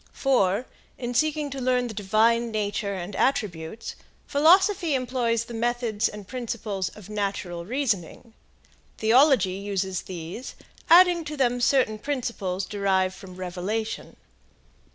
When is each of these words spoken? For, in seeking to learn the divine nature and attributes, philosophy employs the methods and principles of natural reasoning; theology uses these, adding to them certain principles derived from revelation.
For, 0.13 0.65
in 0.97 1.13
seeking 1.13 1.51
to 1.51 1.61
learn 1.61 1.85
the 1.85 1.93
divine 1.93 2.49
nature 2.49 2.95
and 2.95 3.15
attributes, 3.15 3.95
philosophy 4.25 4.95
employs 4.95 5.43
the 5.45 5.53
methods 5.53 6.09
and 6.09 6.27
principles 6.27 6.89
of 6.95 7.07
natural 7.07 7.67
reasoning; 7.67 8.33
theology 8.97 9.53
uses 9.59 10.01
these, 10.01 10.55
adding 10.89 11.23
to 11.25 11.37
them 11.37 11.61
certain 11.61 11.99
principles 11.99 12.65
derived 12.65 13.13
from 13.13 13.35
revelation. 13.35 14.17